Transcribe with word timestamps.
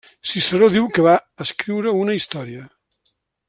Ciceró 0.29 0.69
diu 0.75 0.87
que 0.95 1.05
va 1.07 1.13
escriure 1.45 1.95
una 2.01 2.17
història. 2.21 2.67